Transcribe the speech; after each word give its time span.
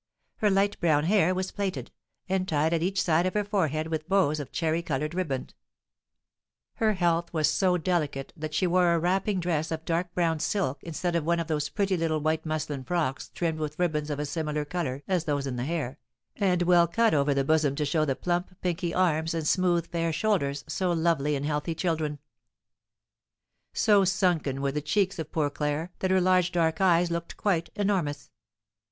Her 0.37 0.49
light 0.49 0.79
brown 0.79 1.03
hair 1.03 1.35
was 1.35 1.51
plaited, 1.51 1.91
and 2.27 2.47
tied 2.47 2.73
at 2.73 2.81
each 2.81 2.99
side 2.99 3.27
of 3.27 3.35
her 3.35 3.43
forehead 3.43 3.89
with 3.89 4.09
bows 4.09 4.39
of 4.39 4.51
cherry 4.51 4.81
coloured 4.81 5.13
riband. 5.13 5.53
Her 6.77 6.93
health 6.93 7.31
was 7.31 7.47
so 7.47 7.77
delicate 7.77 8.33
that 8.35 8.55
she 8.55 8.65
wore 8.65 8.95
a 8.95 8.97
wrapping 8.99 9.39
dress 9.39 9.69
of 9.69 9.85
dark 9.85 10.11
brown 10.15 10.39
silk 10.39 10.81
instead 10.81 11.15
of 11.15 11.23
one 11.23 11.39
of 11.39 11.45
those 11.45 11.69
pretty 11.69 11.95
little 11.97 12.19
white 12.19 12.47
muslin 12.47 12.83
frocks 12.83 13.29
trimmed 13.35 13.59
with 13.59 13.77
ribands 13.77 14.09
of 14.09 14.17
a 14.17 14.25
similar 14.25 14.65
colour 14.65 15.03
as 15.07 15.25
those 15.25 15.45
in 15.45 15.55
the 15.55 15.65
hair, 15.65 15.99
and 16.35 16.63
well 16.63 16.87
cut 16.87 17.13
over 17.13 17.35
the 17.35 17.43
bosom 17.43 17.75
to 17.75 17.85
show 17.85 18.03
the 18.03 18.15
plump, 18.15 18.59
pinky 18.61 18.95
arms, 18.95 19.35
and 19.35 19.47
smooth, 19.47 19.85
fair 19.85 20.11
shoulders, 20.11 20.63
so 20.65 20.91
lovely 20.91 21.35
in 21.35 21.43
healthy 21.43 21.75
children. 21.75 22.17
So 23.71 24.03
sunken 24.05 24.63
were 24.63 24.71
the 24.71 24.81
cheeks 24.81 25.19
of 25.19 25.31
poor 25.31 25.51
Claire 25.51 25.91
that 25.99 26.09
her 26.09 26.19
large 26.19 26.51
dark 26.51 26.81
eyes 26.81 27.11
looked 27.11 27.37
quite 27.37 27.69
enormous. 27.75 28.31